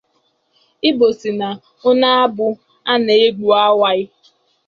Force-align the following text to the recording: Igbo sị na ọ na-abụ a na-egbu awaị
Igbo 0.89 1.07
sị 1.19 1.29
na 1.39 1.49
ọ 1.87 1.91
na-abụ 2.01 2.47
a 2.91 2.93
na-egbu 3.05 3.47
awaị 3.67 4.01